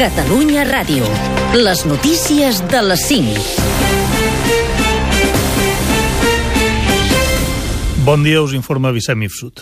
Catalunya 0.00 0.62
Ràdio. 0.64 1.04
Les 1.52 1.82
notícies 1.84 2.62
de 2.72 2.80
les 2.80 3.02
5. 3.04 3.36
Bon 8.06 8.24
dia, 8.24 8.40
us 8.40 8.56
informa 8.56 8.94
Vicent 8.96 9.20
Mifsud. 9.20 9.60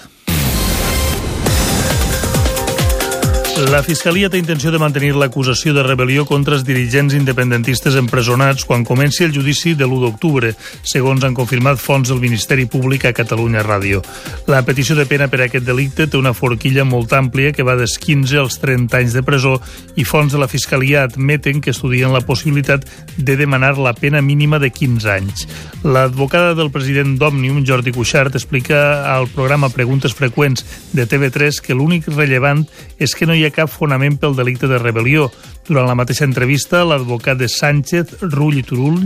La 3.59 3.81
Fiscalia 3.83 4.29
té 4.31 4.39
intenció 4.39 4.71
de 4.71 4.79
mantenir 4.79 5.17
l'acusació 5.19 5.73
de 5.75 5.83
rebel·lió 5.83 6.23
contra 6.29 6.55
els 6.55 6.63
dirigents 6.63 7.17
independentistes 7.17 7.97
empresonats 7.99 8.63
quan 8.63 8.85
comenci 8.87 9.25
el 9.27 9.33
judici 9.35 9.73
de 9.75 9.83
l'1 9.83 10.05
d'octubre, 10.05 10.53
segons 10.87 11.25
han 11.27 11.35
confirmat 11.35 11.81
fonts 11.83 12.13
del 12.13 12.21
Ministeri 12.23 12.69
Públic 12.71 13.09
a 13.09 13.13
Catalunya 13.17 13.65
Ràdio. 13.67 14.05
La 14.47 14.61
petició 14.63 14.95
de 14.95 15.09
pena 15.11 15.27
per 15.27 15.41
a 15.41 15.49
aquest 15.49 15.67
delicte 15.67 16.07
té 16.07 16.21
una 16.21 16.37
forquilla 16.39 16.85
molt 16.87 17.11
àmplia 17.19 17.51
que 17.51 17.67
va 17.67 17.75
dels 17.75 17.97
15 17.99 18.39
als 18.45 18.61
30 18.63 18.95
anys 19.01 19.19
de 19.19 19.25
presó 19.27 19.57
i 19.99 20.07
fonts 20.07 20.37
de 20.37 20.39
la 20.39 20.47
Fiscalia 20.47 21.03
admeten 21.03 21.59
que 21.59 21.75
estudien 21.75 22.15
la 22.15 22.23
possibilitat 22.23 22.87
de 23.17 23.37
demanar 23.37 23.75
la 23.75 23.93
pena 23.93 24.23
mínima 24.23 24.63
de 24.63 24.71
15 24.71 25.11
anys. 25.11 25.49
L'advocada 25.83 26.55
del 26.55 26.71
president 26.71 27.19
d'Òmnium, 27.19 27.65
Jordi 27.67 27.91
Cuixart, 27.91 28.39
explica 28.39 29.03
al 29.17 29.27
programa 29.35 29.75
Preguntes 29.75 30.15
Freqüents 30.15 30.63
de 30.95 31.11
TV3 31.11 31.59
que 31.59 31.75
l'únic 31.75 32.07
rellevant 32.15 32.63
és 33.03 33.19
que 33.19 33.27
no 33.27 33.35
hi 33.35 33.45
ha 33.45 33.48
cap 33.55 33.71
fonament 33.73 34.19
pel 34.21 34.37
delicte 34.37 34.69
de 34.71 34.81
rebel·lió. 34.81 35.29
Durant 35.69 35.89
la 35.89 35.97
mateixa 35.99 36.27
entrevista, 36.27 36.85
l'advocat 36.89 37.39
de 37.41 37.49
Sánchez, 37.53 38.19
Rull 38.33 38.61
i 38.61 38.65
Turull, 38.67 39.03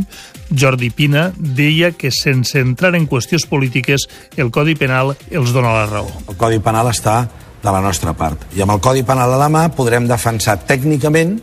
Jordi 0.51 0.91
Pina, 0.95 1.31
deia 1.37 1.93
que 1.93 2.13
sense 2.15 2.61
entrar 2.61 2.95
en 2.99 3.09
qüestions 3.11 3.47
polítiques, 3.51 4.09
el 4.37 4.53
Codi 4.55 4.77
Penal 4.79 5.17
els 5.31 5.55
dona 5.55 5.75
la 5.75 5.87
raó. 5.91 6.11
El 6.29 6.39
Codi 6.39 6.61
Penal 6.63 6.91
està 6.93 7.23
de 7.63 7.71
la 7.71 7.81
nostra 7.83 8.13
part. 8.19 8.49
I 8.57 8.63
amb 8.65 8.75
el 8.77 8.83
Codi 8.83 9.05
Penal 9.07 9.35
a 9.35 9.41
la 9.41 9.51
mà 9.53 9.69
podrem 9.75 10.07
defensar 10.11 10.61
tècnicament 10.67 11.39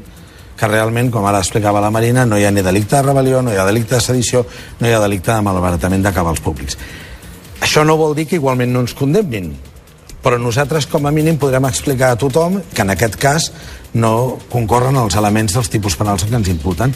que 0.59 0.67
realment, 0.67 1.08
com 1.11 1.23
ara 1.23 1.39
explicava 1.39 1.80
la 1.80 1.92
Marina, 1.92 2.25
no 2.27 2.38
hi 2.38 2.44
ha 2.44 2.52
ni 2.52 2.64
delicte 2.66 2.97
de 2.97 3.05
rebel·lió, 3.05 3.39
no 3.42 3.53
hi 3.53 3.59
ha 3.59 3.67
delicte 3.67 3.95
de 3.95 4.03
sedició, 4.03 4.44
no 4.80 4.89
hi 4.89 4.92
ha 4.92 5.00
delicte 5.00 5.31
de 5.31 5.45
malbaratament 5.45 6.03
de 6.03 6.11
cabals 6.11 6.44
públics. 6.44 6.75
Això 7.64 7.86
no 7.88 7.95
vol 8.00 8.16
dir 8.16 8.27
que 8.27 8.36
igualment 8.39 8.73
no 8.75 8.83
ens 8.83 8.95
condemnin, 8.95 9.53
però 10.23 10.39
nosaltres 10.39 10.88
com 10.89 11.08
a 11.08 11.14
mínim 11.16 11.39
podrem 11.39 11.67
explicar 11.70 12.14
a 12.14 12.20
tothom 12.20 12.62
que 12.73 12.84
en 12.84 12.95
aquest 12.95 13.20
cas 13.20 13.52
no 13.94 14.39
concorren 14.52 15.00
els 15.00 15.16
elements 15.20 15.56
dels 15.56 15.72
tipus 15.72 15.95
penals 16.00 16.28
que 16.28 16.36
ens 16.36 16.52
imputen. 16.52 16.94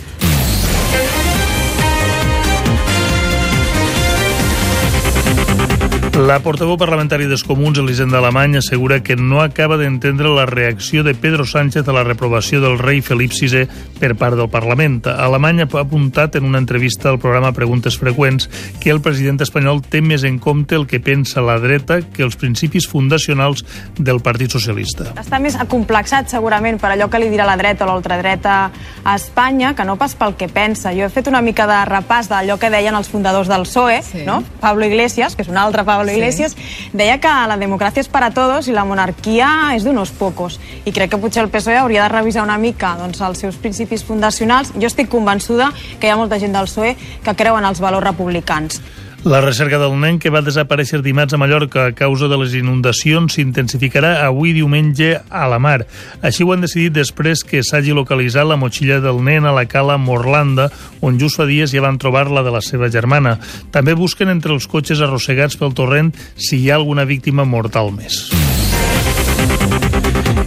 La 6.23 6.37
portaveu 6.39 6.77
parlamentari 6.79 7.25
dels 7.27 7.41
Comuns, 7.43 7.75
Elisenda 7.81 8.21
Alemany, 8.21 8.53
assegura 8.55 9.01
que 9.03 9.17
no 9.19 9.41
acaba 9.41 9.75
d'entendre 9.75 10.29
la 10.31 10.45
reacció 10.45 11.03
de 11.03 11.11
Pedro 11.13 11.43
Sánchez 11.43 11.83
a 11.83 11.91
la 11.91 12.05
reprovació 12.07 12.61
del 12.63 12.77
rei 12.79 13.01
Felip 13.03 13.33
VI 13.35 13.65
per 13.99 14.13
part 14.15 14.37
del 14.39 14.47
Parlament. 14.47 15.01
Alemany 15.03 15.59
ha 15.65 15.67
apuntat 15.81 16.37
en 16.39 16.47
una 16.47 16.61
entrevista 16.63 17.09
al 17.09 17.19
programa 17.19 17.51
Preguntes 17.51 17.97
Freqüents 17.99 18.47
que 18.79 18.93
el 18.93 19.01
president 19.03 19.41
espanyol 19.43 19.81
té 19.83 19.99
més 19.99 20.23
en 20.23 20.37
compte 20.39 20.77
el 20.79 20.85
que 20.87 21.01
pensa 21.03 21.43
la 21.43 21.57
dreta 21.59 21.99
que 21.99 22.23
els 22.23 22.39
principis 22.39 22.87
fundacionals 22.87 23.65
del 23.99 24.23
Partit 24.23 24.55
Socialista. 24.55 25.09
Està 25.19 25.41
més 25.43 25.59
acomplexat 25.59 26.31
segurament 26.31 26.79
per 26.79 26.93
allò 26.93 27.09
que 27.11 27.19
li 27.19 27.27
dirà 27.33 27.49
la 27.49 27.57
dreta 27.59 27.83
o 27.83 27.91
l'ultradreta 27.91 28.55
a 29.03 29.17
Espanya 29.19 29.73
que 29.75 29.83
no 29.83 29.97
pas 29.99 30.15
pel 30.15 30.37
que 30.39 30.47
pensa. 30.47 30.95
Jo 30.95 31.03
he 31.03 31.11
fet 31.11 31.27
una 31.27 31.43
mica 31.43 31.67
de 31.67 31.83
repàs 31.91 32.31
d'allò 32.31 32.55
que 32.55 32.71
deien 32.71 32.95
els 32.95 33.11
fundadors 33.11 33.51
del 33.51 33.67
PSOE, 33.67 33.99
sí. 34.07 34.23
no? 34.23 34.39
Pablo 34.63 34.87
Iglesias, 34.87 35.35
que 35.35 35.43
és 35.43 35.51
un 35.51 35.59
altre 35.59 35.83
Pablo 35.83 36.12
Iglesias, 36.13 36.55
sí. 36.57 36.89
deia 36.93 37.19
que 37.21 37.33
la 37.49 37.57
democràcia 37.59 38.03
és 38.03 38.09
per 38.11 38.23
a 38.23 38.31
tots 38.33 38.69
i 38.69 38.75
la 38.75 38.85
monarquia 38.87 39.75
és 39.75 39.85
d'unos 39.85 40.13
pocos. 40.17 40.59
I 40.85 40.93
crec 40.95 41.13
que 41.13 41.21
potser 41.21 41.43
el 41.43 41.51
PSOE 41.53 41.77
hauria 41.81 42.07
de 42.07 42.13
revisar 42.15 42.43
una 42.45 42.57
mica 42.57 42.95
doncs, 42.99 43.21
els 43.21 43.43
seus 43.45 43.59
principis 43.61 44.03
fundacionals. 44.07 44.73
Jo 44.77 44.89
estic 44.89 45.09
convençuda 45.11 45.71
que 45.99 46.07
hi 46.07 46.13
ha 46.13 46.19
molta 46.19 46.39
gent 46.39 46.55
del 46.55 46.69
PSOE 46.69 46.95
que 47.23 47.37
creu 47.39 47.57
en 47.57 47.65
els 47.69 47.83
valors 47.83 48.05
republicans. 48.05 48.81
La 49.23 49.39
recerca 49.39 49.77
del 49.79 49.93
nen 50.01 50.17
que 50.19 50.27
va 50.27 50.41
desaparèixer 50.43 50.97
dimarts 50.99 51.31
a 51.31 51.37
Mallorca 51.39 51.85
a 51.87 51.93
causa 51.95 52.27
de 52.27 52.35
les 52.41 52.57
inundacions 52.59 53.37
s'intensificarà 53.37 54.17
avui 54.25 54.51
diumenge 54.51 55.13
a 55.31 55.45
la 55.47 55.61
mar. 55.63 55.85
Així 56.19 56.43
ho 56.43 56.51
han 56.51 56.65
decidit 56.65 56.91
després 56.97 57.45
que 57.47 57.63
s'hagi 57.63 57.95
localitzat 57.95 58.49
la 58.49 58.59
motxilla 58.59 58.99
del 58.99 59.23
nen 59.23 59.47
a 59.47 59.55
la 59.55 59.63
cala 59.63 59.95
Morlanda, 59.95 60.67
on 60.99 61.23
just 61.23 61.39
fa 61.39 61.47
dies 61.47 61.71
ja 61.71 61.87
van 61.87 62.01
trobar 62.03 62.27
la 62.27 62.43
de 62.43 62.51
la 62.51 62.59
seva 62.59 62.91
germana. 62.91 63.37
També 63.71 63.95
busquen 63.95 64.27
entre 64.27 64.51
els 64.51 64.67
cotxes 64.67 64.99
arrossegats 64.99 65.55
pel 65.55 65.71
torrent 65.71 66.11
si 66.35 66.59
hi 66.59 66.67
ha 66.69 66.81
alguna 66.81 67.07
víctima 67.07 67.47
mortal 67.47 67.95
més. 67.95 68.25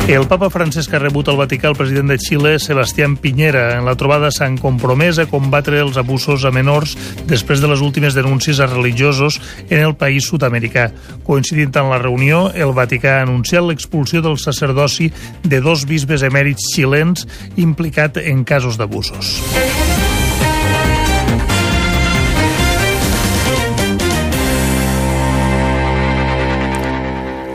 El 0.07 0.29
papa 0.31 0.47
Francesc 0.55 0.93
ha 0.95 1.01
rebut 1.03 1.27
al 1.27 1.39
Vaticà 1.41 1.67
el 1.67 1.75
president 1.75 2.13
de 2.13 2.17
Xile, 2.23 2.53
Sebastián 2.63 3.17
Piñera. 3.19 3.73
En 3.75 3.89
la 3.89 3.97
trobada 3.99 4.31
s'han 4.31 4.55
compromès 4.63 5.19
a 5.19 5.27
combatre 5.27 5.81
els 5.83 5.99
abusos 5.99 6.45
a 6.47 6.53
menors 6.55 6.95
després 7.27 7.59
de 7.59 7.67
les 7.67 7.83
últimes 7.83 8.15
denúncies 8.15 8.61
a 8.63 8.69
religiosos 8.71 9.41
en 9.67 9.83
el 9.83 9.97
país 9.99 10.31
sud-americà. 10.31 10.93
Coincidint 11.27 11.75
en 11.83 11.91
la 11.91 11.99
reunió, 11.99 12.53
el 12.55 12.71
Vaticà 12.71 13.19
ha 13.19 13.27
anunciat 13.27 13.67
l'expulsió 13.67 14.23
del 14.23 14.39
sacerdoci 14.39 15.11
de 15.43 15.61
dos 15.61 15.89
bisbes 15.91 16.23
emèrits 16.23 16.71
xilens 16.77 17.27
implicat 17.59 18.23
en 18.23 18.47
casos 18.47 18.79
d'abusos. 18.79 19.41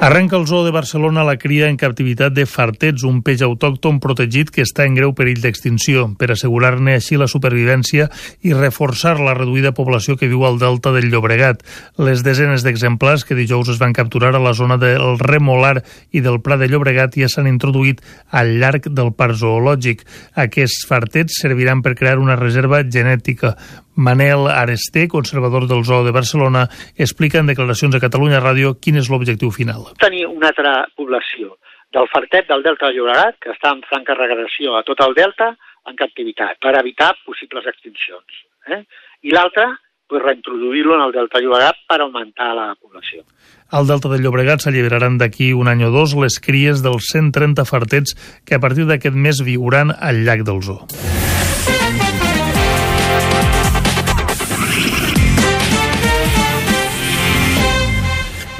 Arrenca 0.01 0.35
el 0.35 0.47
zoo 0.47 0.65
de 0.65 0.71
Barcelona 0.71 1.21
la 1.23 1.35
cria 1.37 1.67
en 1.69 1.75
captivitat 1.77 2.33
de 2.33 2.47
fartets, 2.49 3.03
un 3.05 3.19
peix 3.21 3.43
autòcton 3.45 3.99
protegit 4.01 4.49
que 4.49 4.63
està 4.65 4.87
en 4.89 4.95
greu 4.97 5.11
perill 5.13 5.43
d'extinció, 5.43 6.07
per 6.17 6.31
assegurar-ne 6.33 6.95
així 6.97 7.19
la 7.21 7.27
supervivència 7.29 8.07
i 8.41 8.55
reforçar 8.57 9.19
la 9.21 9.35
reduïda 9.37 9.75
població 9.77 10.15
que 10.17 10.25
viu 10.31 10.41
al 10.47 10.57
delta 10.57 10.89
del 10.95 11.11
Llobregat. 11.11 11.61
Les 12.01 12.25
desenes 12.25 12.65
d'exemplars 12.65 13.27
que 13.29 13.37
dijous 13.37 13.69
es 13.69 13.77
van 13.77 13.93
capturar 13.93 14.33
a 14.33 14.41
la 14.41 14.55
zona 14.57 14.79
del 14.81 15.21
Remolar 15.21 15.83
i 16.09 16.25
del 16.25 16.41
Prat 16.41 16.65
de 16.65 16.71
Llobregat 16.73 17.21
ja 17.21 17.29
s'han 17.29 17.51
introduït 17.53 18.01
al 18.33 18.55
llarg 18.57 18.89
del 18.89 19.13
parc 19.13 19.37
zoològic. 19.37 20.01
Aquests 20.33 20.81
fartets 20.89 21.37
serviran 21.45 21.85
per 21.85 21.93
crear 21.93 22.17
una 22.17 22.41
reserva 22.41 22.81
genètica. 22.81 23.53
Manel 23.95 24.47
Aresté, 24.47 25.07
conservador 25.07 25.67
del 25.67 25.83
Zoo 25.83 26.03
de 26.05 26.11
Barcelona, 26.11 26.67
explica 26.95 27.39
en 27.39 27.49
declaracions 27.51 27.95
a 27.95 28.03
Catalunya 28.03 28.41
Ràdio 28.41 28.77
quin 28.79 28.97
és 29.01 29.09
l'objectiu 29.11 29.51
final. 29.51 29.91
Tenir 29.99 30.25
una 30.27 30.51
altra 30.53 30.85
població 30.95 31.57
del 31.91 32.07
fartet 32.11 32.47
del 32.47 32.63
Delta 32.63 32.87
de 32.87 32.95
Llobregat, 32.95 33.37
que 33.43 33.51
està 33.51 33.73
en 33.75 33.83
franca 33.89 34.15
regressió 34.15 34.77
a 34.77 34.83
tot 34.87 35.03
el 35.03 35.15
Delta, 35.17 35.51
en 35.87 35.97
captivitat, 35.99 36.59
per 36.61 36.75
evitar 36.79 37.11
possibles 37.25 37.67
extincions. 37.67 38.43
Eh? 38.71 38.83
I 39.27 39.33
l'altra, 39.35 39.67
pues, 40.07 40.23
reintroduir-lo 40.23 40.95
en 40.95 41.05
el 41.07 41.11
Delta 41.15 41.39
de 41.39 41.45
Llobregat 41.45 41.83
per 41.89 41.99
augmentar 42.01 42.53
la 42.55 42.69
població. 42.75 43.25
Al 43.71 43.87
Delta 43.87 44.11
del 44.11 44.23
Llobregat 44.23 44.63
s'alliberaran 44.63 45.17
d'aquí 45.19 45.51
un 45.53 45.71
any 45.71 45.83
o 45.87 45.91
dos 45.91 46.15
les 46.19 46.39
cries 46.43 46.83
dels 46.83 47.11
130 47.11 47.67
fartets 47.67 48.15
que 48.45 48.55
a 48.55 48.63
partir 48.63 48.87
d'aquest 48.87 49.15
mes 49.15 49.43
viuran 49.43 49.91
al 49.95 50.23
llac 50.23 50.47
del 50.47 50.63
Zoo. 50.63 50.85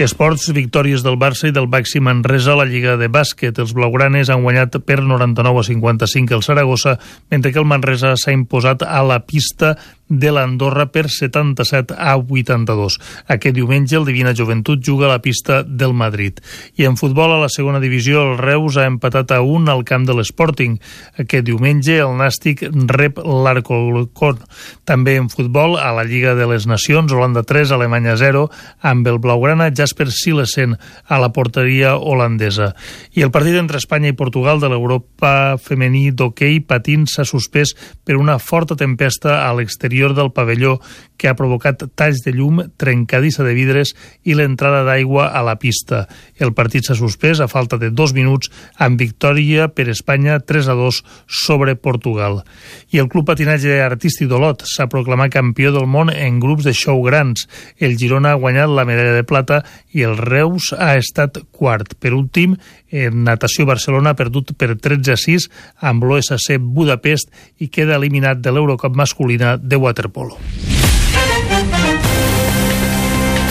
Esports, 0.02 0.48
victòries 0.56 1.04
del 1.06 1.18
Barça 1.22 1.50
i 1.50 1.54
del 1.54 1.68
Baxi 1.70 2.00
Manresa 2.02 2.56
a 2.56 2.60
la 2.60 2.66
Lliga 2.66 2.96
de 2.98 3.10
Bàsquet. 3.12 3.60
Els 3.62 3.74
blaugranes 3.78 4.32
han 4.34 4.42
guanyat 4.42 4.80
per 4.88 5.00
99 5.04 5.62
a 5.62 5.66
55 5.68 6.38
el 6.38 6.44
Saragossa, 6.46 6.96
mentre 7.30 7.52
que 7.54 7.62
el 7.62 7.68
Manresa 7.70 8.16
s'ha 8.18 8.34
imposat 8.34 8.86
a 8.88 9.04
la 9.06 9.20
pista 9.28 9.76
de 10.12 10.32
l'Andorra 10.36 10.90
per 10.92 11.08
77 11.10 11.96
a 11.96 12.18
82. 12.20 12.98
Aquest 13.32 13.56
diumenge 13.56 13.96
el 13.96 14.06
Divina 14.06 14.34
Joventut 14.36 14.84
juga 14.84 15.08
a 15.08 15.14
la 15.16 15.22
pista 15.24 15.62
del 15.64 15.94
Madrid. 15.96 16.42
I 16.76 16.86
en 16.90 16.98
futbol 17.00 17.32
a 17.32 17.40
la 17.40 17.50
segona 17.50 17.80
divisió 17.80 18.22
el 18.26 18.38
Reus 18.42 18.76
ha 18.76 18.86
empatat 18.90 19.32
a 19.32 19.40
un 19.42 19.70
al 19.72 19.86
camp 19.88 20.04
de 20.06 20.16
l'Sporting. 20.18 20.78
Aquest 21.16 21.48
diumenge 21.48 21.96
el 22.04 22.18
Nàstic 22.20 22.66
rep 22.92 23.22
l'Arcolcon. 23.24 24.42
També 24.84 25.16
en 25.16 25.32
futbol 25.32 25.78
a 25.80 25.94
la 25.96 26.04
Lliga 26.04 26.36
de 26.36 26.50
les 26.50 26.68
Nacions, 26.68 27.14
Holanda 27.16 27.46
3, 27.48 27.72
Alemanya 27.72 28.18
0, 28.20 28.50
amb 28.82 29.08
el 29.08 29.22
blaugrana 29.24 29.72
Jasper 29.72 30.10
Silesen 30.12 30.76
a 31.08 31.22
la 31.22 31.32
porteria 31.32 31.96
holandesa. 31.96 32.74
I 33.16 33.24
el 33.24 33.32
partit 33.32 33.56
entre 33.56 33.80
Espanya 33.80 34.12
i 34.12 34.18
Portugal 34.18 34.60
de 34.60 34.68
l'Europa 34.74 35.56
femení 35.62 36.10
d'hoquei 36.12 36.60
patint 36.68 37.08
s'ha 37.08 37.24
suspès 37.28 37.74
per 38.04 38.20
una 38.20 38.38
forta 38.42 38.76
tempesta 38.76 39.40
a 39.46 39.54
l'exterior 39.56 40.01
exterior 40.02 40.16
del 40.16 40.32
pavelló 40.32 40.80
que 41.22 41.30
ha 41.30 41.38
provocat 41.38 41.84
talls 41.94 42.24
de 42.26 42.34
llum, 42.34 42.64
trencadissa 42.82 43.46
de 43.46 43.54
vidres 43.54 43.94
i 44.26 44.34
l'entrada 44.34 44.82
d'aigua 44.88 45.28
a 45.30 45.44
la 45.46 45.60
pista. 45.62 46.08
El 46.42 46.56
partit 46.58 46.88
s'ha 46.88 46.98
suspès 46.98 47.40
a 47.40 47.50
falta 47.52 47.78
de 47.78 47.92
dos 47.94 48.16
minuts 48.18 48.50
amb 48.82 48.98
victòria 48.98 49.68
per 49.70 49.86
Espanya 49.94 50.40
3 50.42 50.72
a 50.74 50.78
2 50.80 51.02
sobre 51.46 51.76
Portugal. 51.78 52.42
I 52.90 53.04
el 53.04 53.10
Club 53.12 53.30
Patinatge 53.30 53.78
Artístic 53.86 54.32
d'Olot 54.32 54.66
s'ha 54.66 54.90
proclamat 54.90 55.36
campió 55.36 55.70
del 55.76 55.86
món 55.86 56.10
en 56.10 56.42
grups 56.42 56.66
de 56.66 56.74
show 56.74 57.04
grans. 57.06 57.46
El 57.78 58.00
Girona 58.02 58.34
ha 58.34 58.42
guanyat 58.42 58.74
la 58.74 58.88
medalla 58.90 59.14
de 59.14 59.28
plata 59.28 59.62
i 59.94 60.02
el 60.08 60.18
Reus 60.18 60.72
ha 60.74 60.96
estat 60.98 61.38
quart. 61.54 61.94
Per 62.02 62.16
últim, 62.18 62.58
en 62.90 63.24
natació 63.28 63.68
Barcelona 63.70 64.16
ha 64.16 64.18
perdut 64.18 64.56
per 64.58 64.74
13 64.74 65.14
a 65.14 65.20
6 65.22 65.50
amb 65.92 66.10
l'OSC 66.10 66.58
Budapest 66.58 67.30
i 67.62 67.70
queda 67.70 68.00
eliminat 68.02 68.42
de 68.42 68.56
l'Eurocup 68.56 68.98
masculina 68.98 69.58
de 69.62 69.78
waterpolo. 69.78 70.42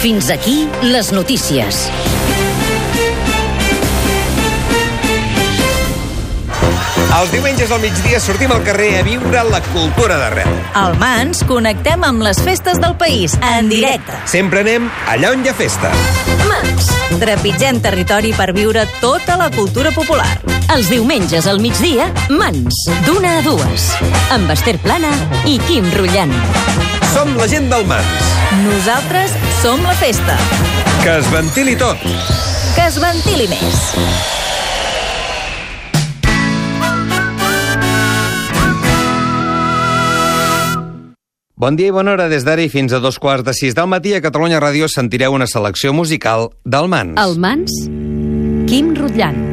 Fins 0.01 0.31
aquí 0.31 0.65
les 0.83 1.13
notícies. 1.13 1.85
Els 7.11 7.33
diumenges 7.35 7.73
al 7.75 7.83
migdia 7.83 8.21
sortim 8.23 8.53
al 8.55 8.63
carrer 8.65 8.95
a 9.01 9.03
viure 9.05 9.43
la 9.51 9.59
cultura 9.73 10.17
d'arrel. 10.17 10.49
Al 10.79 10.95
Mans 11.01 11.43
connectem 11.45 12.07
amb 12.07 12.23
les 12.25 12.39
festes 12.41 12.81
del 12.81 12.95
país, 12.97 13.35
en 13.45 13.69
directe. 13.69 14.15
Sempre 14.31 14.63
anem 14.65 14.87
allà 15.11 15.35
on 15.35 15.45
hi 15.45 15.51
ha 15.51 15.55
festa. 15.59 15.91
Mans. 16.47 16.89
Trepitgem 17.21 17.83
territori 17.85 18.33
per 18.39 18.55
viure 18.57 18.87
tota 19.03 19.37
la 19.37 19.51
cultura 19.53 19.93
popular. 19.93 20.31
Els 20.73 20.89
diumenges 20.89 21.51
al 21.51 21.61
migdia, 21.61 22.09
Mans, 22.31 22.87
d'una 23.05 23.37
a 23.41 23.45
dues. 23.45 23.91
Amb 24.31 24.55
Esther 24.57 24.79
Plana 24.81 25.13
i 25.45 25.59
Quim 25.67 25.93
Rullant. 25.99 26.33
Som 27.15 27.33
la 27.37 27.47
gent 27.51 27.67
del 27.71 27.85
Mans. 27.91 28.29
Nosaltres 28.63 29.35
som 29.61 29.83
la 29.83 29.95
festa. 29.99 30.37
Que 31.03 31.17
es 31.19 31.27
ventili 31.33 31.75
tot. 31.79 31.99
Que 32.77 32.87
es 32.87 33.01
ventili 33.03 33.49
més. 33.51 33.81
Bon 41.61 41.77
dia 41.77 41.91
i 41.91 41.93
bona 41.93 42.15
hora. 42.15 42.31
Des 42.33 42.47
d'ara 42.47 42.63
i 42.65 42.71
fins 42.73 42.95
a 42.97 43.03
dos 43.05 43.19
quarts 43.21 43.45
de 43.45 43.53
sis 43.59 43.77
del 43.77 43.91
matí 43.91 44.15
a 44.17 44.23
Catalunya 44.25 44.63
Ràdio 44.63 44.89
sentireu 44.89 45.37
una 45.37 45.51
selecció 45.51 45.93
musical 45.93 46.49
del 46.65 46.89
Mans. 46.89 47.19
El 47.21 47.37
Mans, 47.43 47.75
Quim 48.71 48.95
Rutllant. 48.97 49.50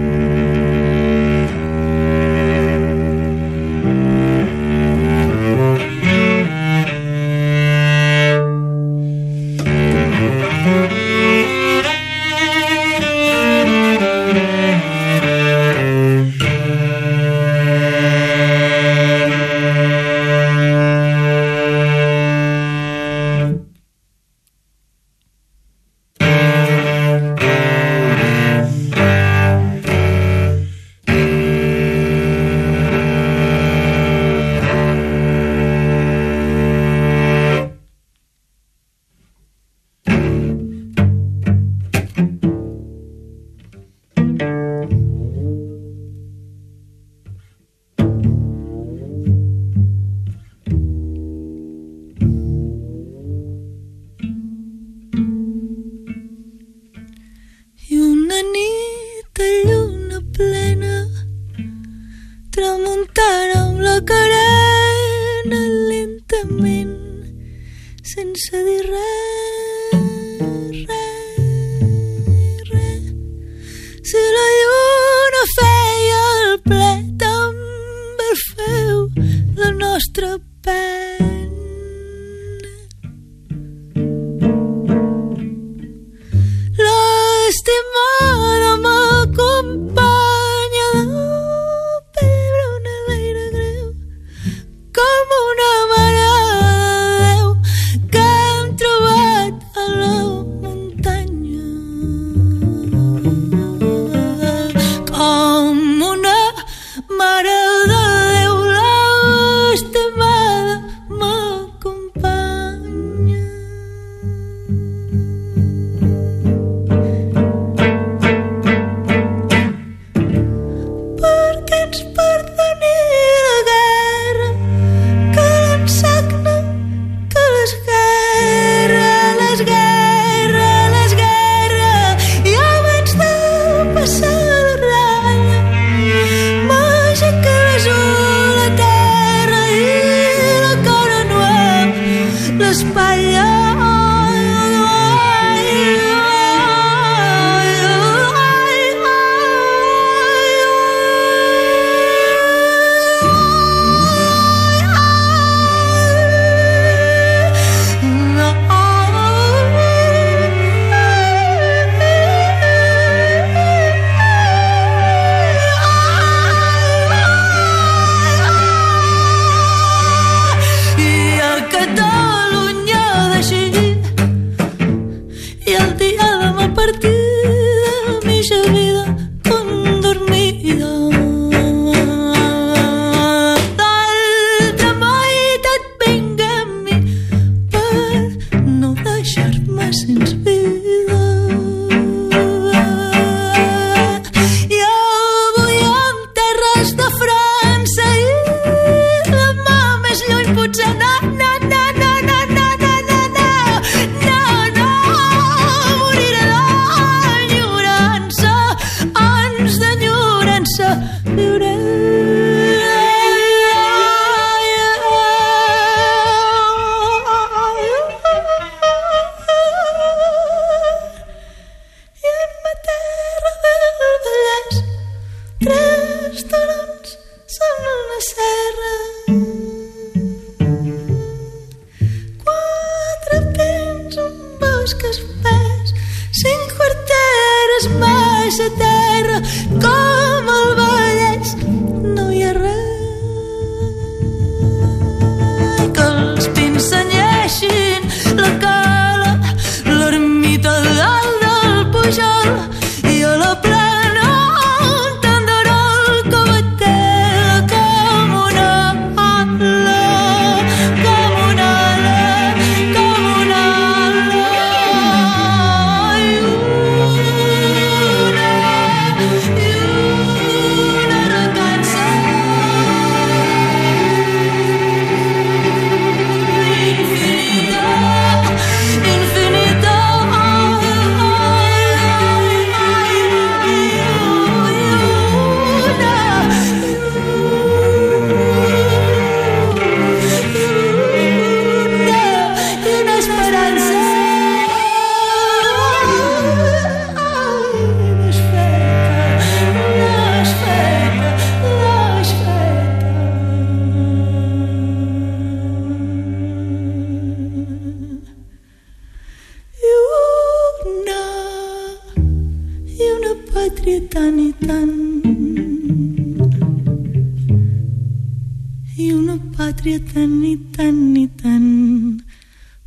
I 318.98 319.12
una 319.13 319.36
pàtria 319.54 320.00
tan 320.10 320.32
i 320.42 320.56
tan 320.74 320.98
i 321.22 321.27
tan 321.38 321.66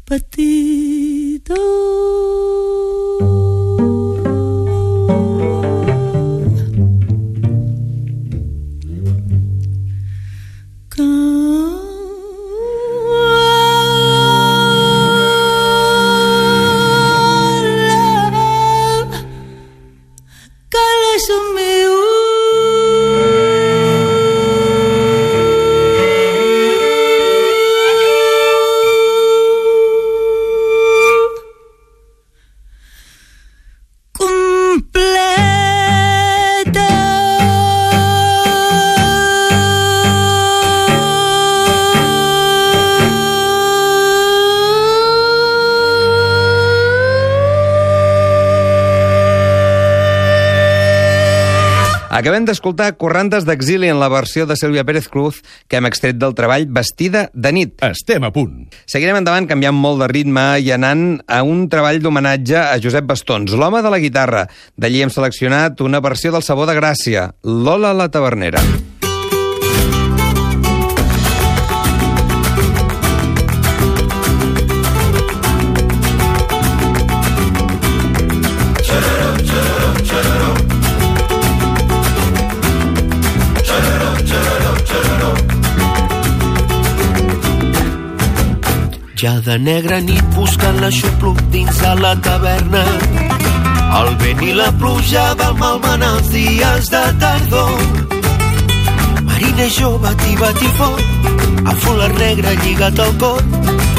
petita. 0.08 1.60
Acabem 52.10 52.42
d'escoltar 52.42 52.96
Corrandes 52.98 53.44
d'exili 53.46 53.86
en 53.86 54.00
la 54.02 54.08
versió 54.10 54.42
de 54.42 54.56
Sílvia 54.58 54.82
Pérez 54.82 55.06
Cruz 55.06 55.38
que 55.70 55.78
hem 55.78 55.86
extret 55.86 56.18
del 56.18 56.34
treball 56.34 56.66
Vestida 56.66 57.28
de 57.32 57.54
nit. 57.54 57.76
Estem 57.86 58.26
a 58.26 58.32
punt. 58.34 58.66
Seguirem 58.90 59.20
endavant 59.20 59.46
canviant 59.46 59.78
molt 59.78 60.02
de 60.02 60.10
ritme 60.10 60.44
i 60.58 60.74
anant 60.74 61.20
a 61.30 61.44
un 61.46 61.68
treball 61.70 62.02
d'homenatge 62.02 62.58
a 62.58 62.82
Josep 62.82 63.06
Bastons, 63.06 63.54
l'home 63.54 63.78
de 63.86 63.94
la 63.94 64.02
guitarra. 64.02 64.48
D'allí 64.74 65.06
hem 65.06 65.14
seleccionat 65.14 65.86
una 65.86 66.02
versió 66.02 66.34
del 66.34 66.42
Sabor 66.42 66.66
de 66.66 66.80
Gràcia, 66.82 67.30
Lola 67.46 67.94
la 67.94 68.10
Tavernera. 68.10 68.89
Ja 89.20 89.38
de 89.44 89.58
negra 89.58 89.98
nit 90.00 90.24
buscant 90.32 90.78
l'aixopluc 90.80 91.40
dins 91.52 91.78
de 91.82 91.88
la 92.00 92.14
taverna. 92.24 92.80
El 93.98 94.14
vent 94.22 94.38
i 94.46 94.54
la 94.56 94.68
pluja 94.80 95.24
del 95.36 95.58
malmenar 95.58 96.08
els 96.16 96.30
dies 96.32 96.88
de 96.94 97.02
tardor. 97.20 97.74
Mariner 99.26 99.66
jove, 99.74 100.14
tiba 100.22 100.48
tifó, 100.56 100.88
amb 101.58 101.76
fular 101.84 102.08
negre 102.14 102.54
lligat 102.62 103.02
al 103.04 103.12
cor. 103.20 103.42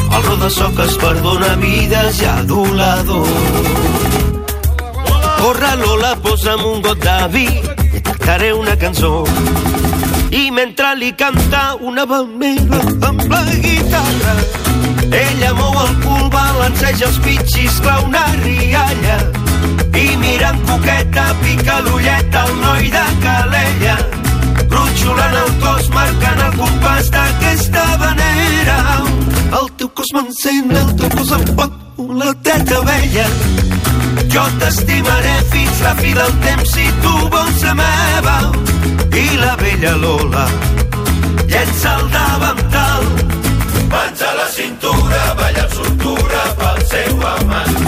El 0.09 0.25
ro 0.25 0.39
de 0.41 0.49
soques 0.55 0.97
perdona 1.03 1.53
vides 1.61 2.23
i 2.23 2.29
adulador. 2.31 3.29
Corre 5.37 5.71
Lola, 5.83 6.15
posa'm 6.25 6.65
un 6.65 6.81
got 6.81 7.05
de 7.05 7.19
vi, 7.35 7.45
i 7.93 8.01
cantaré 8.09 8.55
una 8.57 8.73
cançó. 8.73 9.13
I 10.33 10.49
mentre 10.49 10.95
li 10.97 11.13
canta 11.13 11.75
una 11.77 12.09
balmera 12.09 12.81
amb 13.05 13.25
la 13.29 13.45
guitarra, 13.53 14.35
ella 15.11 15.53
mou 15.53 15.75
el 15.83 15.93
cul, 16.03 16.29
balanceja 16.31 17.07
els 17.07 17.19
pitxis, 17.25 17.79
clau 17.83 18.05
una 18.07 18.23
rialla. 18.41 19.17
I 19.97 20.15
mirant 20.21 20.61
coqueta, 20.69 21.25
pica 21.43 21.79
l'ullet 21.85 22.35
al 22.41 22.51
noi 22.61 22.89
de 22.93 23.05
Calella. 23.23 23.97
Brutxolant 24.71 25.37
el 25.43 25.51
cos, 25.63 25.89
marcant 25.95 26.43
el 26.47 26.57
compàs 26.59 27.11
d'aquesta 27.15 27.85
vanera. 28.03 28.79
El 29.59 29.69
teu 29.77 29.91
cos 29.99 30.13
m'encén, 30.15 30.71
el 30.71 30.93
teu 30.99 31.11
cos 31.17 31.35
em 31.37 31.45
pot 31.59 31.75
la 32.21 32.33
teta 32.47 32.79
vella. 32.87 33.27
Jo 34.31 34.45
t'estimaré 34.59 35.35
fins 35.51 35.81
la 35.83 35.95
fi 35.99 36.13
del 36.15 36.33
temps 36.47 36.75
si 36.75 36.87
tu 37.03 37.15
vols 37.35 37.59
ser 37.59 37.75
meva. 37.75 38.37
I 39.11 39.27
la 39.43 39.55
vella 39.59 39.95
Lola 39.99 40.47
llença 41.51 41.97
el 41.99 42.09
davantal 42.15 43.40
mans 43.91 44.21
a 44.21 44.33
la 44.39 44.47
cintura, 44.47 45.21
balla 45.39 45.63
amb 45.65 45.73
soltura 45.77 46.41
pel 46.59 46.85
seu 46.93 47.27
amant. 47.35 47.79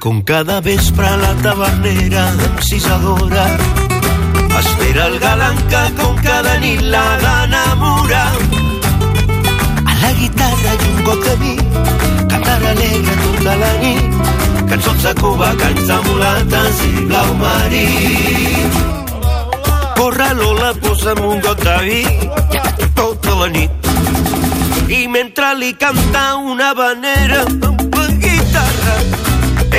Com 0.00 0.22
cada 0.24 0.62
vespre 0.64 1.08
la 1.20 1.34
tavernera 1.44 2.22
encisadora 2.46 3.44
Espera 4.90 5.06
el 5.06 5.20
galant 5.20 5.58
que 5.70 5.80
com 5.94 6.16
cada 6.18 6.52
nit 6.58 6.80
l'ha 6.82 7.02
d'enamorar. 7.22 8.30
A 9.86 9.92
la 10.00 10.10
guitarra 10.18 10.72
i 10.72 10.88
un 10.88 11.04
got 11.06 11.20
de 11.26 11.34
vi, 11.42 11.52
cantar 12.32 12.56
alegre 12.70 13.14
tota 13.20 13.54
la 13.60 13.68
nit. 13.84 14.16
Cançons 14.72 15.06
de 15.06 15.12
Cuba, 15.20 15.52
cants 15.60 15.86
de 15.92 15.98
mulates 16.08 16.82
i 16.88 17.04
blau 17.04 17.30
marí. 17.38 17.84
Corre 20.00 20.28
Lola, 20.40 20.72
posa'm 20.82 21.22
un 21.28 21.38
got 21.46 21.62
de 21.62 21.78
vi, 21.86 22.02
tota 22.98 23.38
la 23.44 23.48
nit. 23.54 23.70
I 24.90 25.06
mentre 25.06 25.54
li 25.62 25.70
canta 25.84 26.24
una 26.34 26.74
vanera 26.74 27.44
amb 27.46 27.86
la 27.94 28.10
guitarra, 28.26 28.98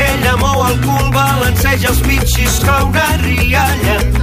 ella 0.07 0.39
mou 0.39 0.65
el 0.71 0.81
cul, 0.87 1.05
balanceja 1.19 1.91
els 1.91 2.03
pitxis 2.07 2.61
com 2.63 2.95
una 2.95 3.11
rialla. 3.27 4.20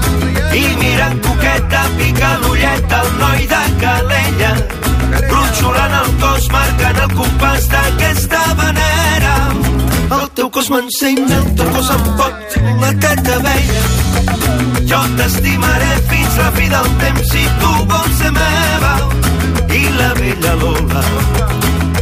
I 0.54 0.64
mirant 0.80 1.20
coqueta, 1.24 1.82
pica 1.98 2.30
l'ullet 2.42 2.92
al 2.92 3.08
noi 3.18 3.46
de 3.52 3.62
Calella. 3.82 4.52
Brutxolant 5.28 5.96
el 6.00 6.10
cos, 6.22 6.48
marcant 6.52 7.00
el 7.04 7.14
compàs 7.20 7.68
d'aquesta 7.74 8.42
vanera. 8.60 9.34
El 10.18 10.26
teu 10.38 10.50
cos 10.50 10.70
m'encén, 10.72 11.24
el 11.38 11.48
teu 11.58 11.72
cos 11.76 11.90
em 11.96 12.04
pot 12.20 12.58
la 12.82 12.92
teta 13.04 13.38
vella. 13.46 13.82
Jo 14.88 15.02
t'estimaré 15.18 15.92
fins 16.12 16.38
la 16.42 16.50
fi 16.56 16.70
del 16.72 16.92
temps 17.04 17.32
si 17.32 17.44
tu 17.60 17.74
vols 17.92 18.14
ser 18.22 18.32
meva. 18.36 18.94
I 19.68 19.84
la 19.98 20.12
vella 20.20 20.54
Lola 20.62 21.04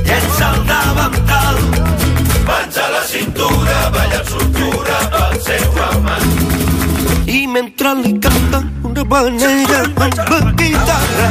llença 0.06 0.52
el 0.54 0.66
davantal 0.70 1.58
mans 2.46 2.76
a 2.78 2.90
la 2.90 3.02
cintura, 3.04 3.90
balla 3.94 4.20
amb 4.20 4.28
soltura 4.28 5.00
pel 5.16 5.40
seu 5.48 5.82
amant. 5.90 6.55
I 7.46 7.48
mentre 7.48 7.94
li 8.02 8.18
canta 8.18 8.58
una 8.82 9.04
manera 9.04 9.78
amb 10.04 10.54
guitarra, 10.58 11.26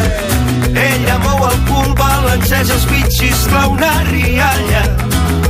ella 0.84 1.16
mou 1.26 1.42
el 1.44 1.58
cul, 1.68 1.90
balanceja 2.00 2.72
els 2.78 2.86
bitxis, 2.88 3.42
clau 3.50 3.74
una 3.74 3.90
rialla. 4.08 4.84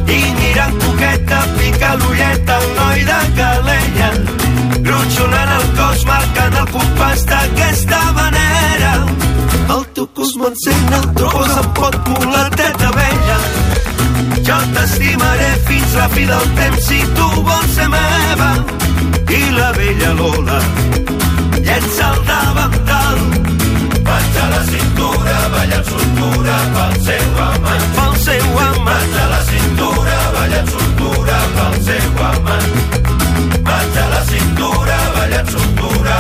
I 0.10 0.18
mirant 0.40 0.80
coqueta, 0.82 1.44
pica 1.60 1.92
l'ullet 2.00 2.50
al 2.56 2.66
noi 2.80 3.06
de 3.12 3.20
Calella. 3.38 4.10
Gronxolant 4.88 5.54
el 5.60 5.68
cos, 5.78 6.06
marcant 6.10 6.58
el 6.64 6.72
compàs 6.74 7.26
d'aquesta 7.30 8.00
manera. 8.18 8.94
El 9.76 9.86
teu 9.94 10.08
cos 10.18 10.34
teu 10.34 11.06
cos 11.22 11.54
em 11.62 11.70
pot 11.78 12.00
molar 12.10 12.50
teta 12.58 12.90
vella. 12.98 13.38
Jo 14.50 14.58
t'estimaré 14.74 15.54
fins 15.70 15.94
la 16.02 16.10
fi 16.18 16.26
del 16.34 16.50
temps 16.58 16.90
si 16.90 17.04
tu 17.14 17.30
vols 17.52 17.78
ser 17.78 17.88
meva. 17.94 18.50
I 19.30 19.52
la 19.52 19.72
vella 19.72 20.14
Lola 20.14 20.60
llença 21.62 22.14
el 22.14 22.26
davantal. 22.26 23.18
Vaig 24.06 24.38
a 24.44 24.46
la 24.54 24.62
cintura, 24.70 25.36
balla 25.54 25.78
amb 25.80 25.88
soltura 25.90 26.56
pel 26.76 26.94
seu 27.08 27.40
amant. 27.48 27.86
Pel 27.98 28.16
seu 28.26 28.60
amant. 28.68 28.86
Vaig 28.90 29.16
a 29.24 29.26
la 29.34 29.42
cintura, 29.50 30.18
balla 30.36 30.60
amb 30.62 30.70
soltura 30.76 31.38
pel 31.58 31.76
seu 31.88 32.24
amant. 32.30 32.70
Vaig 33.70 33.98
a 34.04 34.08
la 34.14 34.22
cintura, 34.32 34.98
balla 35.18 35.40
amb 35.42 35.50
soltura 35.56 36.18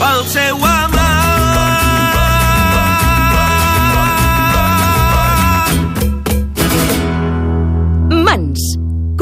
pel 0.00 0.20
seu 0.36 0.56
amant. 0.56 0.92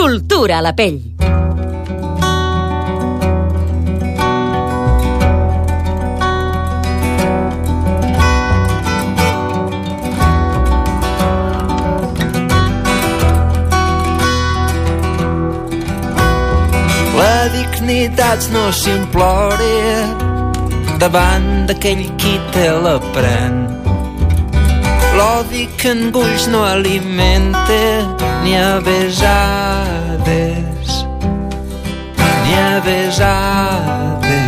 Cultura 0.03 0.59
a 0.59 0.63
la 0.63 0.73
pell. 0.75 1.12
La 17.93 17.99
dignitat 17.99 18.47
no 18.55 18.61
s'implora 18.73 19.99
davant 20.97 21.67
d'aquell 21.69 22.01
qui 22.17 22.41
te 22.55 22.71
la 22.85 22.95
pren. 23.13 23.55
L'odi 25.19 25.65
que 25.77 25.91
engulls 25.93 26.47
no 26.55 26.61
alimenta 26.65 27.85
ni 28.45 28.57
a 28.57 28.81
besades, 28.87 30.89
ni 32.47 32.55
a 32.63 32.81
besades, 32.89 34.41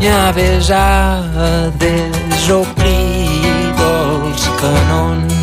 ni 0.00 0.08
a 0.08 0.32
besades, 0.40 2.42
oblido 2.62 3.92
els 4.24 4.44
canons. 4.64 5.41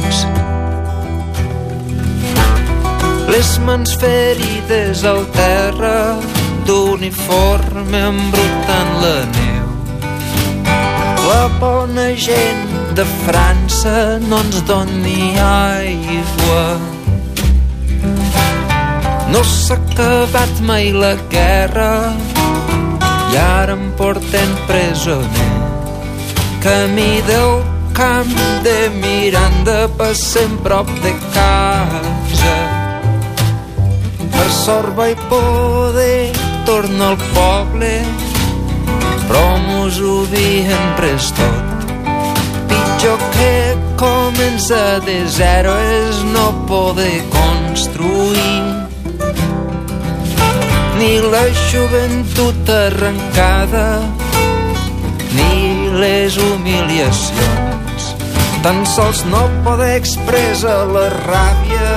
Les 3.29 3.49
mans 3.61 3.91
ferides 4.01 5.03
al 5.05 5.19
terra 5.35 6.17
d'uniforme 6.65 7.99
embrutant 8.07 8.93
la 9.03 9.17
neu. 9.35 9.67
La 11.27 11.43
bona 11.61 12.07
gent 12.17 12.65
de 12.97 13.05
França 13.25 14.17
no 14.25 14.39
ens 14.41 14.63
doni 14.69 15.37
aigua. 15.45 16.65
No 19.29 19.43
s'ha 19.45 19.77
acabat 19.77 20.63
mai 20.65 20.89
la 21.03 21.13
guerra 21.35 21.91
i 23.29 23.37
ara 23.37 23.77
em 23.77 23.91
porten 23.99 24.57
presoner. 24.65 25.51
Camí 26.65 27.21
del 27.29 27.61
camp 27.93 28.35
de 28.65 28.79
Miranda 28.97 29.79
passem 30.01 30.57
prop 30.65 30.89
de 31.05 31.13
casa. 31.29 31.58
Per 34.49 34.55
sort 34.57 34.95
vaig 34.97 35.19
poder 35.29 36.31
tornar 36.65 37.11
al 37.11 37.17
poble, 37.35 37.89
però 39.27 39.41
mos 39.61 39.99
ho 40.01 40.13
havien 40.23 40.87
pres 40.97 41.27
tot. 41.37 41.83
Pitjor 42.71 43.19
que 43.35 43.51
començar 44.01 45.03
de 45.05 45.19
zero 45.35 45.75
és 45.85 46.23
no 46.33 46.47
poder 46.71 47.19
construir 47.35 48.57
ni 50.97 51.11
la 51.35 51.43
joventut 51.69 52.71
arrencada 52.73 53.87
ni 55.37 55.53
les 56.01 56.39
humiliacions 56.41 58.09
tan 58.65 58.81
sols 58.95 59.21
no 59.29 59.45
poder 59.67 59.93
expressar 59.99 60.79
la 60.95 61.05
ràbia 61.21 61.93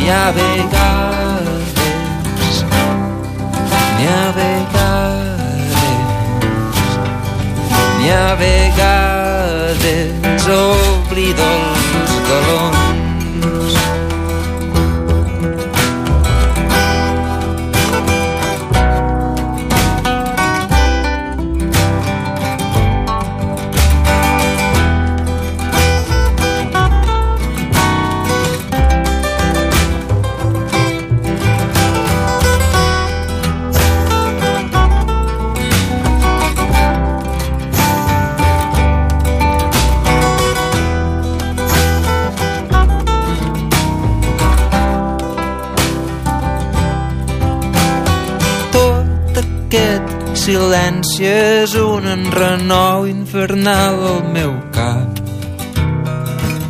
ni 0.00 0.10
a 0.10 0.24
vegades 0.34 1.15
ni 3.98 4.06
a 4.06 4.32
vegades 4.38 5.76
ni 7.98 8.08
a 8.10 8.34
vegades 8.40 9.96
oblido 10.56 11.46
els 11.52 12.14
galons 12.30 12.85
silenci 50.46 51.24
és 51.26 51.72
un 51.74 52.04
enrenou 52.06 53.06
infernal 53.10 53.96
al 54.12 54.22
meu 54.30 54.52
cap. 54.70 55.18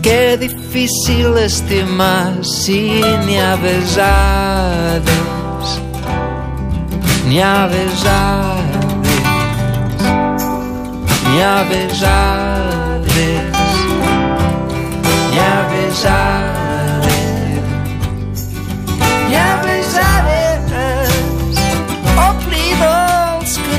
Que 0.00 0.36
difícil 0.40 1.36
estimar 1.42 2.40
si 2.40 2.80
n'hi 3.26 3.36
ha 3.36 3.52
besades, 3.60 5.12
n'hi 7.28 7.38
ha 7.44 7.68
besades, 7.74 8.88
n'hi 11.26 11.40
ha 11.44 11.56
besades, 11.68 13.14
n'hi 15.04 15.38
ha 15.42 15.56
besades, 15.74 16.55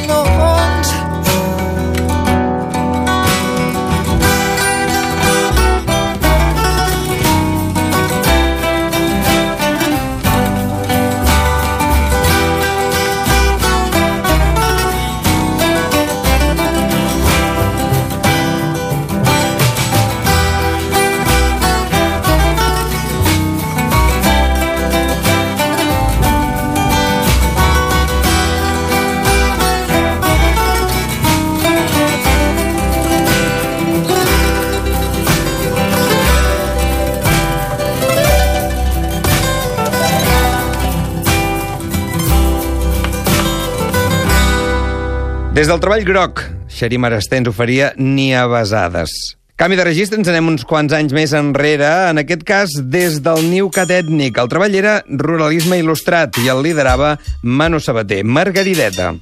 els 0.09 0.29
canons. 0.29 0.56
Des 45.57 45.65
del 45.65 45.79
treball 45.81 46.03
groc, 46.05 46.43
Xeri 46.69 46.99
Marasté 47.01 47.39
ens 47.39 47.47
oferia 47.49 47.87
Ni 47.97 48.27
a 48.37 48.43
besades. 48.45 49.09
Canvi 49.57 49.79
de 49.79 49.87
registre, 49.87 50.19
ens 50.21 50.27
anem 50.29 50.51
uns 50.51 50.61
quants 50.69 50.93
anys 50.93 51.15
més 51.17 51.31
enrere, 51.33 51.87
en 52.11 52.21
aquest 52.21 52.43
cas 52.45 52.75
des 52.77 53.17
del 53.25 53.41
niu 53.49 53.71
catètnic. 53.73 54.37
El 54.37 54.51
treball 54.51 54.77
era 54.77 54.99
ruralisme 55.09 55.79
il·lustrat 55.81 56.37
i 56.43 56.51
el 56.53 56.61
liderava 56.61 57.15
Manu 57.41 57.81
Sabater. 57.81 58.21
Margarideta. 58.21 59.15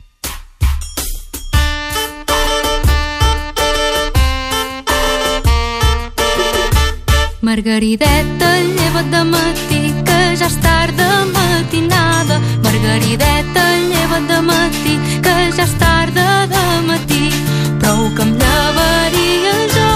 Margarideta, 7.39 8.51
lleva't 8.75 9.07
de 9.15 9.23
matí, 9.31 9.81
que 10.03 10.19
ja 10.35 10.51
és 10.51 10.59
tarda 10.59 11.34
matinada. 11.65 12.39
Margarideta, 12.63 13.63
lleva't 13.89 14.27
de 14.27 14.41
matí, 14.41 14.99
que 15.21 15.35
ja 15.57 15.63
és 15.63 15.73
tarda 15.79 16.47
de 16.47 16.65
matí. 16.87 17.31
Prou 17.79 18.01
que 18.15 18.21
em 18.21 18.31
llevaria 18.41 19.55
jo, 19.75 19.89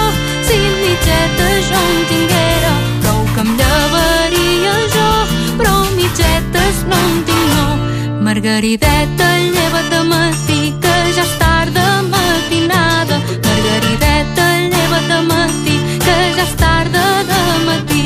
si 0.47 0.58
mitjeta 0.82 1.47
jo 1.69 1.82
en 1.93 2.01
tinguera. 2.10 2.73
Prou 3.01 3.21
que 3.36 3.41
em 3.45 3.51
llevaria 3.60 4.75
jo, 4.95 5.10
però 5.60 5.75
mitgetes 5.99 6.84
no 6.89 6.97
en 7.12 7.23
tinc, 7.27 7.53
no. 7.53 7.67
Margarideta, 8.25 9.29
lleva't 9.55 9.89
de 9.93 10.01
matí, 10.13 10.62
que 10.82 10.95
ja 11.15 11.23
és 11.27 11.38
tarda 11.43 11.88
matinada. 12.13 13.21
Margarideta, 13.45 14.49
lleva't 14.73 15.08
de 15.13 15.21
matí, 15.32 15.77
que 16.05 16.17
ja 16.36 16.43
és 16.47 16.53
tarda 16.65 17.05
de 17.29 17.41
matí. 17.67 17.98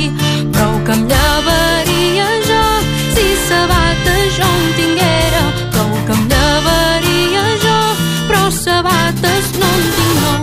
Jo 4.37 4.47
en 4.47 4.73
tinguera. 4.79 5.43
Prou 5.71 5.91
que 6.07 6.13
em 6.17 6.23
llevaria 6.31 7.45
jo, 7.65 7.79
però 8.27 8.43
sabates 8.51 9.51
no 9.59 9.71
en 9.79 9.89
tinc, 9.97 10.21
no. 10.21 10.35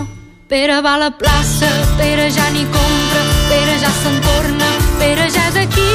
Pere 0.51 0.81
va 0.81 0.95
a 0.95 1.03
la 1.05 1.11
plaça, 1.11 1.71
Pere 1.97 2.29
ja 2.31 2.49
n'hi 2.51 2.65
compra, 2.75 3.23
Pere 3.49 3.79
ja 3.83 3.91
se'n 4.03 4.21
torna, 4.27 4.75
Pere 4.99 5.29
ja 5.31 5.47
és 5.53 5.63
aquí. 5.65 5.91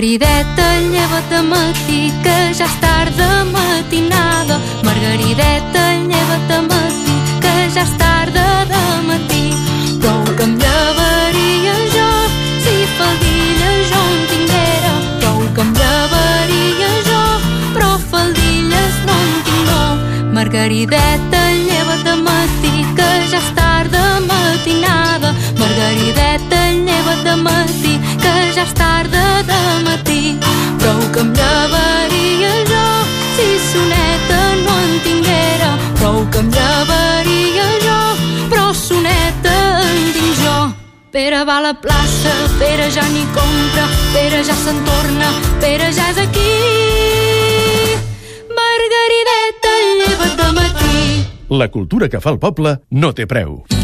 Margarideta, 0.00 0.66
lleva't 0.92 1.42
matí, 1.44 2.10
que 2.24 2.36
ja 2.56 2.64
és 2.64 2.76
tard 2.80 3.12
de 3.18 3.44
matinada. 3.52 4.56
Margarideta, 4.82 5.82
lleva't 6.08 6.52
matí, 6.70 7.16
que 7.42 7.52
ja 7.74 7.82
és 7.82 7.92
tard 8.00 8.32
de 8.32 8.84
matí. 9.04 9.52
Prou 10.00 10.24
que 10.38 10.46
em 10.48 10.56
llevaria 10.56 11.74
jo, 11.92 12.08
si 12.64 12.74
faldilla 12.96 13.70
jo 13.90 14.00
en 14.14 14.24
tinguera. 14.32 14.94
Prou 15.20 15.44
que 15.52 15.60
em 15.66 15.76
llevaria 15.82 16.90
jo, 17.10 17.22
però 17.74 17.92
faldilles 18.08 18.96
no 19.04 19.18
en 19.20 19.36
tinc. 19.50 20.32
Margarideta, 20.32 21.44
ja 28.60 28.66
és 28.66 28.72
tard 28.74 29.10
de 29.10 29.62
matí. 29.84 30.38
Prou 30.78 31.00
que 31.12 31.20
em 31.20 31.32
llevaria 31.32 32.52
jo, 32.68 32.86
si 33.36 33.48
soneta 33.72 34.40
no 34.64 34.74
en 34.84 35.00
tinguera. 35.04 35.70
Prou 35.98 36.26
que 36.30 36.38
em 36.38 36.50
llevaria 36.50 37.68
jo, 37.84 38.00
però 38.50 38.72
soneta 38.74 39.56
en 39.86 40.12
tinc 40.12 40.44
jo. 40.44 40.56
Pere 41.10 41.44
va 41.44 41.58
a 41.58 41.60
la 41.60 41.74
plaça, 41.74 42.34
Pere 42.58 42.90
ja 42.90 43.06
n'hi 43.08 43.24
compra, 43.34 43.88
Pere 44.12 44.44
ja 44.44 44.54
se'n 44.54 44.84
torna, 44.84 45.32
Pere 45.60 45.92
ja 45.92 46.10
és 46.12 46.18
aquí. 46.18 46.54
Margarideta, 48.60 49.76
lleva't 50.04 50.36
de 50.36 50.52
matí. 50.60 51.26
La 51.48 51.68
cultura 51.68 52.08
que 52.08 52.20
fa 52.20 52.30
el 52.30 52.38
poble 52.38 52.80
no 52.90 53.12
té 53.12 53.26
preu. 53.26 53.79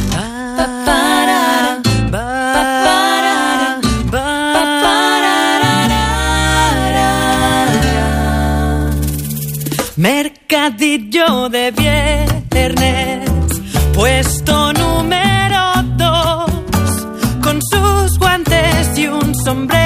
Mercadillo 10.49 11.49
de 11.49 11.73
viernes, 11.73 13.31
puesto 13.93 14.73
número 14.75 15.83
dos, 15.97 16.51
con 17.43 17.61
sus 17.63 18.17
guantes 18.17 18.97
y 18.97 19.09
un 19.09 19.35
sombrero, 19.45 19.86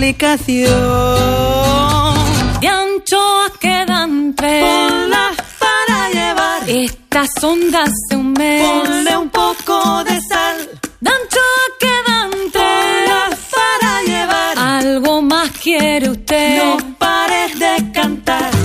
explicación. 0.00 0.70
De 2.60 2.68
anchoa 2.68 3.52
quedan 3.60 4.34
tres. 4.34 4.64
Ponla 4.64 5.30
para 5.58 6.10
llevar. 6.10 6.68
Estas 6.68 7.28
ondas 7.42 7.90
de 8.08 8.16
un 8.16 8.32
mes. 8.32 8.66
Ponle 8.66 9.16
un 9.16 9.28
poco 9.28 10.04
de 10.04 10.18
sal. 10.22 10.68
De 11.00 11.10
anchoa 11.10 11.64
quedan 11.78 12.30
tres. 12.52 13.38
para 13.54 14.02
llevar. 14.02 14.58
Algo 14.58 15.22
más 15.22 15.50
quiere 15.50 16.10
usted. 16.10 16.62
No 16.64 16.96
pares 16.98 17.58
de 17.58 17.92
cantar. 17.92 18.59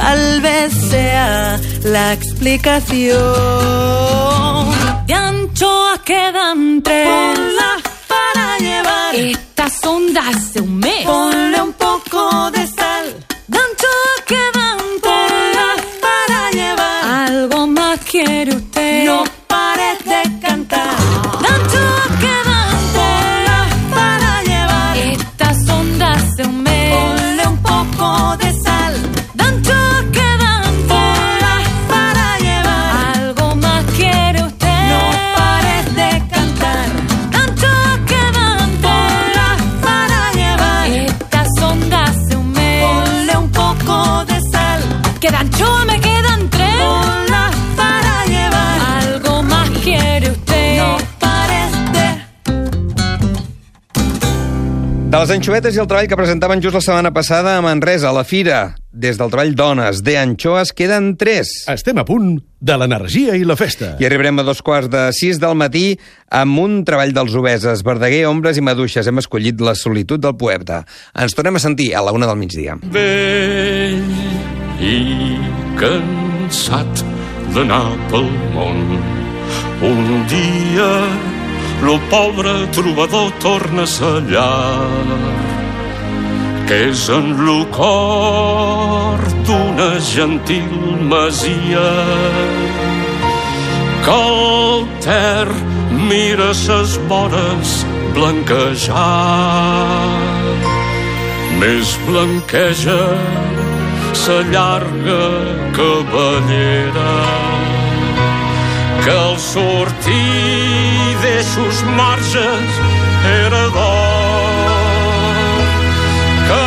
Tal 0.00 0.40
vez 0.42 0.72
sea 0.90 1.58
la 1.84 2.12
explicación. 2.12 3.16
De 5.06 5.14
anchoa 5.14 5.98
quedan 6.04 6.82
tres. 6.82 7.08
Ponla 7.08 7.72
para 8.06 8.58
llevar. 8.58 9.14
Estas 9.14 9.84
ondas 9.84 10.52
de 10.52 10.60
un 10.60 10.78
mes. 10.78 11.04
Ponle 11.04 11.62
un 11.62 11.72
poco 11.72 12.50
de 12.50 12.55
les 55.26 55.40
anxovetes 55.40 55.74
i 55.74 55.80
el 55.82 55.88
treball 55.90 56.06
que 56.06 56.16
presentaven 56.18 56.60
just 56.62 56.76
la 56.76 56.80
setmana 56.84 57.10
passada 57.10 57.56
a 57.56 57.62
Manresa, 57.64 58.12
a 58.12 58.14
la 58.14 58.22
Fira. 58.22 58.76
Des 58.94 59.16
del 59.18 59.32
treball 59.32 59.56
Dones, 59.58 60.04
de 60.06 60.14
anxoes, 60.20 60.70
queden 60.70 61.16
tres. 61.18 61.50
Estem 61.72 61.98
a 61.98 62.04
punt 62.06 62.36
de 62.62 62.76
l'energia 62.78 63.34
i 63.34 63.42
la 63.42 63.56
festa. 63.58 63.96
I 63.98 64.06
arribarem 64.06 64.38
a 64.38 64.44
dos 64.46 64.62
quarts 64.62 64.92
de 64.92 65.02
sis 65.16 65.40
del 65.42 65.58
matí 65.58 65.96
amb 66.30 66.62
un 66.62 66.78
treball 66.86 67.10
dels 67.16 67.34
obeses, 67.34 67.82
Verdaguer, 67.82 68.22
Ombres 68.30 68.60
i 68.60 68.62
Maduixes. 68.62 69.10
Hem 69.10 69.18
escollit 69.18 69.58
la 69.66 69.74
solitud 69.74 70.22
del 70.22 70.36
poeta. 70.38 70.84
Ens 71.18 71.34
tornem 71.34 71.58
a 71.58 71.64
sentir 71.64 71.90
a 71.96 72.06
la 72.06 72.14
una 72.14 72.30
del 72.30 72.38
migdia. 72.38 72.78
vell 72.86 73.98
i 74.78 74.96
cansat 75.80 77.02
d'anar 77.56 77.96
pel 78.12 78.30
món 78.54 79.00
Un 79.82 80.26
dia 80.30 80.92
lo 81.82 81.98
pobre 82.10 82.66
trobador 82.72 83.32
torna 83.40 83.82
a 83.82 83.86
sa 83.86 84.12
llar 84.32 85.36
que 86.66 86.76
és 86.90 87.08
en 87.08 87.26
lo 87.46 87.60
cor 87.70 89.20
d'una 89.46 89.90
gentil 90.00 90.72
masia 91.12 91.90
que 94.04 94.16
el 94.16 94.86
ter 95.06 95.48
mira 96.08 96.52
ses 96.54 96.98
vores 97.08 97.84
blanquejar. 98.14 98.94
Més 101.60 101.96
blanqueja 102.06 103.02
sa 104.22 104.38
llarga 104.52 105.24
cabellera 105.76 107.16
que 109.04 109.16
al 109.16 109.36
sortir 109.38 111.05
d'eixos 111.26 111.78
marges 111.98 112.70
era 113.28 113.62
d'or 113.74 115.62
que 116.48 116.66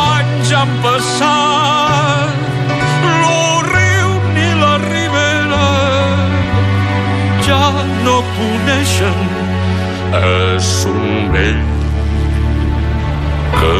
anys 0.00 0.50
han 0.58 0.72
passat 0.84 2.34
lo 3.22 3.40
riu 3.68 4.10
ni 4.34 4.48
la 4.62 4.74
ribera 4.84 5.70
ja 7.48 7.62
no 8.04 8.18
coneixen 8.34 9.22
és 10.24 10.74
un 10.92 11.32
vell 11.32 11.64
que 13.56 13.72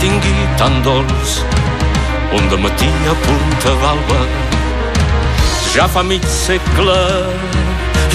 tingui 0.00 0.46
tan 0.58 0.82
dolç 0.82 1.30
un 2.36 2.48
de 2.50 2.56
matí 2.56 2.90
a 3.12 3.14
punta 3.24 3.72
d'alba. 3.82 4.20
Ja 5.72 5.86
fa 5.88 6.02
mig 6.02 6.24
segle 6.24 7.02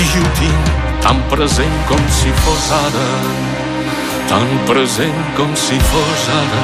i 0.04 0.06
ho 0.13 0.24
tinc 0.39 0.72
tan 1.04 1.19
present 1.32 1.78
com 1.89 2.04
si 2.19 2.32
fos 2.43 2.69
ara 2.80 3.10
tan 4.30 4.48
present 4.69 5.24
com 5.38 5.52
si 5.65 5.80
fos 5.91 6.28
ara 6.41 6.63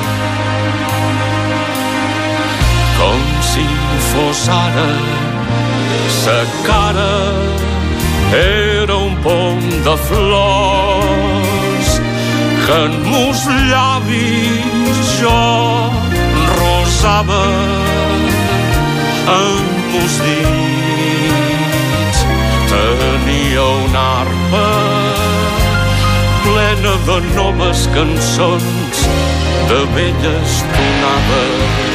com 2.99 3.21
si 3.51 3.65
fos 4.12 4.47
ara. 4.49 4.89
Sa 6.21 6.39
cara 6.67 7.13
era 8.36 8.95
un 8.95 9.15
pom 9.23 9.60
de 9.86 9.95
flors 10.08 11.79
que 12.69 12.75
en 12.86 13.01
meus 13.01 13.45
llavis 13.69 14.97
jo 15.19 15.41
rosava 16.58 17.45
en 19.38 19.65
meus 19.91 20.15
dits. 20.25 22.19
Tenia 22.69 23.65
una 23.86 24.05
arpa 24.21 24.69
plena 26.45 26.95
de 27.10 27.19
noves 27.34 27.88
cançons 27.97 29.05
de 29.69 29.84
velles 29.95 30.63
tonades 30.75 31.88